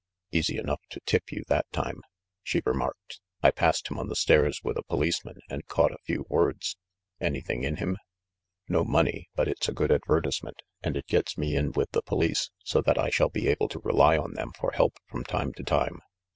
[0.31, 2.01] "Easy enough to tip you that time,"
[2.41, 6.25] she remarked, "I passed him on the stairs with a policeman, and caught a few
[6.27, 6.75] words.
[7.19, 7.97] Anything in him?"
[8.67, 12.01] "No money; but it's a good advertisement, and it g ets me in with the
[12.01, 15.53] police, so that I shall be able to rely on them for help from time
[15.53, 15.99] to time.